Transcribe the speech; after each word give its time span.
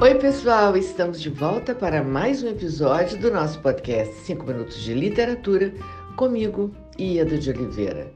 Oi, 0.00 0.14
pessoal, 0.14 0.76
estamos 0.76 1.20
de 1.20 1.28
volta 1.28 1.74
para 1.74 2.04
mais 2.04 2.40
um 2.40 2.48
episódio 2.48 3.18
do 3.18 3.32
nosso 3.32 3.58
podcast 3.58 4.14
5 4.14 4.46
Minutos 4.46 4.80
de 4.80 4.94
Literatura, 4.94 5.74
comigo, 6.14 6.72
Ieda 6.96 7.36
de 7.36 7.50
Oliveira. 7.50 8.12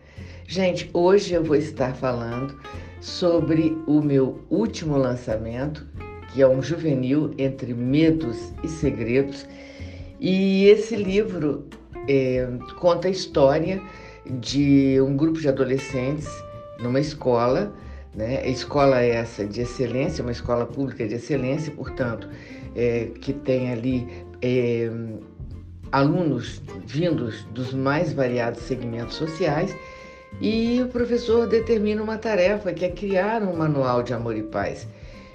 Gente, 0.47 0.89
hoje 0.95 1.35
eu 1.35 1.43
vou 1.43 1.57
estar 1.57 1.93
falando 1.97 2.57
sobre 3.01 3.77
o 3.85 4.01
meu 4.01 4.45
último 4.49 4.97
lançamento, 4.97 5.85
que 6.33 6.41
é 6.41 6.47
um 6.47 6.63
juvenil 6.63 7.35
entre 7.37 7.75
medos 7.75 8.53
e 8.63 8.69
segredos. 8.69 9.45
E 10.21 10.67
esse 10.67 10.95
livro 10.95 11.67
é, 12.09 12.47
conta 12.79 13.09
a 13.09 13.11
história 13.11 13.83
de 14.25 15.01
um 15.01 15.17
grupo 15.17 15.41
de 15.41 15.49
adolescentes 15.49 16.29
numa 16.79 17.01
escola 17.01 17.75
né? 18.15 18.49
Escola 18.49 19.01
essa 19.01 19.45
de 19.45 19.63
excelência, 19.63 20.23
uma 20.23 20.33
escola 20.33 20.67
pública 20.67 21.07
de 21.07 21.15
excelência, 21.15 21.73
portanto, 21.73 22.29
é, 22.75 23.11
que 23.21 23.33
tem 23.33 23.71
ali 23.71 24.07
é, 24.41 24.91
alunos 25.91 26.63
vindos 26.87 27.45
dos 27.53 27.73
mais 27.73 28.13
variados 28.13 28.63
segmentos 28.63 29.17
sociais, 29.17 29.77
e 30.41 30.81
o 30.83 30.89
professor 30.89 31.47
determina 31.47 32.03
uma 32.03 32.17
tarefa 32.17 32.73
que 32.73 32.85
é 32.85 32.89
criar 32.89 33.43
um 33.43 33.57
manual 33.57 34.03
de 34.03 34.15
amor 34.15 34.37
e 34.37 34.43
paz. 34.43 34.89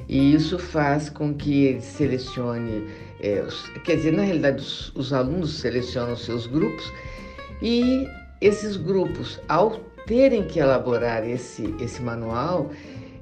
E 0.10 0.34
isso 0.34 0.58
faz 0.58 1.10
com 1.10 1.34
que 1.34 1.66
ele 1.66 1.82
selecione, 1.82 2.88
é, 3.20 3.46
quer 3.84 3.98
dizer, 3.98 4.14
na 4.14 4.24
realidade, 4.24 4.62
os, 4.62 4.92
os 4.96 5.14
alunos 5.14 5.60
selecionam 5.60 6.16
seus 6.16 6.48
grupos 6.48 6.92
e 7.62 8.08
esses 8.42 8.78
grupos, 8.78 9.40
ao 9.48 9.80
terem 10.06 10.44
que 10.44 10.60
elaborar 10.60 11.28
esse, 11.28 11.76
esse 11.80 12.02
manual, 12.02 12.72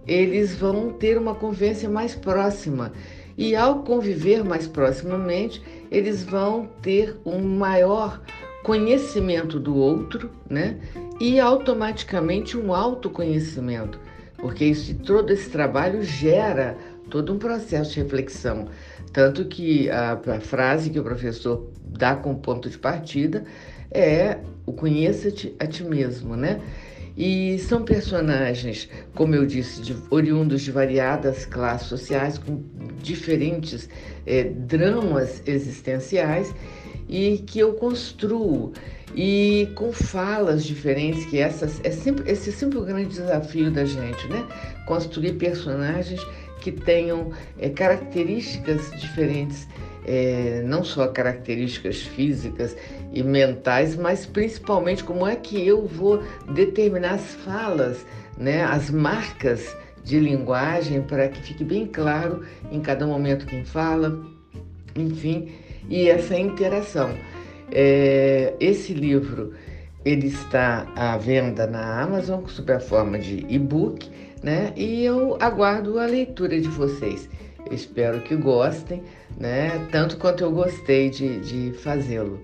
eles 0.08 0.56
vão 0.56 0.92
ter 0.92 1.18
uma 1.18 1.34
convivência 1.34 1.90
mais 1.90 2.16
próxima. 2.16 2.92
E 3.38 3.56
ao 3.56 3.84
conviver 3.84 4.44
mais 4.44 4.68
proximamente, 4.68 5.62
eles 5.92 6.24
vão 6.24 6.70
ter 6.82 7.18
um 7.26 7.42
maior 7.42 8.22
conhecimento 8.64 9.60
do 9.60 9.76
outro, 9.76 10.32
né? 10.50 10.80
E 11.20 11.40
automaticamente 11.40 12.58
um 12.58 12.74
autoconhecimento, 12.74 14.00
porque 14.38 14.66
isso, 14.66 14.96
todo 14.96 15.32
esse 15.32 15.50
trabalho 15.50 16.04
gera 16.04 16.78
todo 17.10 17.34
um 17.34 17.38
processo 17.38 17.94
de 17.94 18.02
reflexão. 18.02 18.68
Tanto 19.12 19.46
que 19.46 19.90
a, 19.90 20.14
a 20.14 20.40
frase 20.40 20.90
que 20.90 21.00
o 21.00 21.04
professor 21.04 21.70
dá 21.86 22.16
como 22.16 22.38
ponto 22.40 22.70
de 22.70 22.78
partida 22.78 23.46
é 23.92 24.40
o 24.66 24.74
conheça-te 24.74 25.56
a 25.60 25.68
ti 25.68 25.84
mesmo, 25.84 26.36
né? 26.36 26.60
E 27.18 27.58
são 27.60 27.86
personagens, 27.86 28.90
como 29.14 29.36
eu 29.36 29.46
disse, 29.46 29.82
de, 29.82 29.96
oriundos 30.10 30.62
de 30.62 30.72
variadas 30.72 31.46
classes 31.46 31.88
sociais, 31.88 32.38
com 32.38 32.62
diferentes 33.02 33.88
é, 34.26 34.44
dramas 34.44 35.42
existenciais 35.46 36.54
e 37.08 37.38
que 37.38 37.60
eu 37.60 37.74
construo 37.76 38.74
e 39.16 39.72
com 39.76 39.92
falas 39.92 40.64
diferentes, 40.64 41.26
que 41.26 41.40
essas 41.40 41.80
é 41.84 41.92
sempre 41.92 42.30
esse 42.30 42.50
é 42.50 42.54
sempre 42.54 42.78
o 42.78 42.82
grande 42.82 43.10
desafio 43.10 43.72
da 43.72 43.86
gente, 43.86 44.28
né? 44.28 44.46
Construir 44.86 45.34
personagens 45.34 46.22
que 46.62 46.72
tenham 46.72 47.32
é, 47.58 47.70
características 47.70 48.92
diferentes 49.00 49.68
é, 50.06 50.62
não 50.66 50.84
só 50.84 51.08
características 51.08 52.02
físicas 52.02 52.76
e 53.12 53.24
mentais, 53.24 53.96
mas 53.96 54.26
principalmente 54.26 55.04
como 55.04 55.28
é 55.28 55.36
que 55.36 55.66
eu 55.66 55.86
vou 55.86 56.24
determinar 56.54 57.16
as 57.16 57.34
falas, 57.44 58.06
né, 58.38 58.64
as 58.64 58.90
marcas 58.90 59.76
de 60.04 60.20
linguagem 60.20 61.02
para 61.02 61.28
que 61.28 61.42
fique 61.42 61.64
bem 61.64 61.88
claro 61.88 62.44
em 62.72 62.80
cada 62.80 63.08
momento 63.08 63.48
quem 63.48 63.66
fala, 63.66 64.24
enfim, 64.96 65.52
e 65.90 66.08
essa 66.08 66.38
interação. 66.38 67.10
É, 67.72 68.54
esse 68.60 68.94
livro 68.94 69.54
ele 70.04 70.28
está 70.28 70.88
à 70.96 71.18
venda 71.18 71.66
na 71.66 72.02
Amazon 72.02 72.46
sob 72.48 72.72
a 72.72 72.80
forma 72.80 73.18
de 73.18 73.46
e-book, 73.50 74.10
né? 74.44 74.72
E 74.76 75.04
eu 75.04 75.36
aguardo 75.40 76.00
a 76.00 76.06
leitura 76.06 76.62
de 76.62 76.70
vocês. 76.70 77.28
Espero 77.72 78.22
que 78.22 78.36
gostem, 78.36 79.02
né? 79.38 79.88
Tanto 79.92 80.18
quanto 80.18 80.44
eu 80.44 80.52
gostei 80.52 81.10
de, 81.10 81.40
de 81.40 81.78
fazê-lo, 81.80 82.40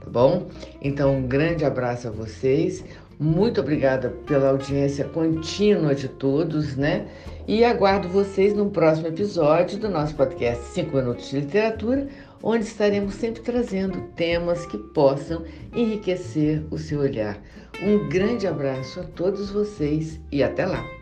tá 0.00 0.08
bom? 0.08 0.48
Então, 0.80 1.16
um 1.16 1.26
grande 1.26 1.64
abraço 1.64 2.06
a 2.06 2.10
vocês. 2.12 2.84
Muito 3.20 3.60
obrigada 3.60 4.08
pela 4.26 4.48
audiência 4.48 5.04
contínua 5.04 5.94
de 5.94 6.08
todos, 6.08 6.74
né? 6.74 7.06
E 7.46 7.62
aguardo 7.62 8.08
vocês 8.08 8.54
no 8.54 8.70
próximo 8.70 9.08
episódio 9.08 9.78
do 9.78 9.90
nosso 9.90 10.14
podcast 10.14 10.64
5 10.72 10.96
Minutos 10.96 11.28
de 11.28 11.40
Literatura, 11.40 12.08
onde 12.42 12.64
estaremos 12.64 13.12
sempre 13.16 13.42
trazendo 13.42 14.00
temas 14.16 14.64
que 14.64 14.78
possam 14.78 15.44
enriquecer 15.76 16.64
o 16.70 16.78
seu 16.78 17.00
olhar. 17.00 17.38
Um 17.82 18.08
grande 18.08 18.46
abraço 18.46 19.00
a 19.00 19.04
todos 19.04 19.50
vocês 19.50 20.18
e 20.32 20.42
até 20.42 20.64
lá! 20.64 20.99